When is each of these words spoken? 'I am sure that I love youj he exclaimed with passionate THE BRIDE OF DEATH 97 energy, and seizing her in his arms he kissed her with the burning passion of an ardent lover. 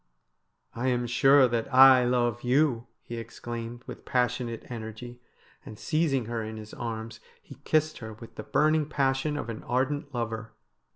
'I 0.73 0.87
am 0.87 1.05
sure 1.05 1.47
that 1.47 1.71
I 1.71 2.03
love 2.05 2.39
youj 2.41 2.87
he 3.03 3.17
exclaimed 3.17 3.83
with 3.85 4.03
passionate 4.03 4.61
THE 4.61 4.67
BRIDE 4.69 4.75
OF 4.77 4.81
DEATH 4.81 4.81
97 4.81 4.83
energy, 5.13 5.21
and 5.63 5.77
seizing 5.77 6.25
her 6.25 6.41
in 6.41 6.57
his 6.57 6.73
arms 6.73 7.19
he 7.39 7.59
kissed 7.65 7.99
her 7.99 8.13
with 8.13 8.33
the 8.33 8.41
burning 8.41 8.89
passion 8.89 9.37
of 9.37 9.47
an 9.47 9.61
ardent 9.63 10.11
lover. 10.11 10.53